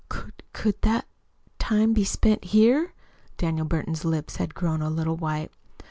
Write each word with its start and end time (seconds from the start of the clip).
"Could 0.09 0.41
could 0.51 0.81
that 0.81 1.05
time 1.59 1.93
be 1.93 2.03
spent 2.03 2.45
here?" 2.45 2.95
Daniel 3.37 3.67
Burton's 3.67 4.03
lips 4.03 4.37
had 4.37 4.55
grown 4.55 4.81
a 4.81 4.89
little 4.89 5.15
white. 5.15 5.51